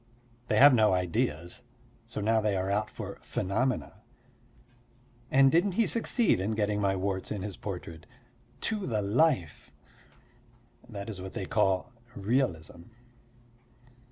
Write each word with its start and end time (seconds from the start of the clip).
They 0.47 0.57
have 0.57 0.73
no 0.73 0.93
ideas, 0.93 1.61
so 2.07 2.21
now 2.21 2.41
they 2.41 2.57
are 2.57 2.71
out 2.71 2.89
for 2.89 3.19
phenomena. 3.21 4.01
And 5.29 5.51
didn't 5.51 5.73
he 5.73 5.85
succeed 5.85 6.39
in 6.39 6.53
getting 6.55 6.81
my 6.81 6.95
warts 6.95 7.29
in 7.31 7.43
his 7.43 7.55
portrait 7.55 8.07
to 8.61 8.87
the 8.87 9.03
life. 9.03 9.69
That 10.89 11.07
is 11.07 11.21
what 11.21 11.33
they 11.33 11.45
call 11.45 11.91
realism. 12.15 12.85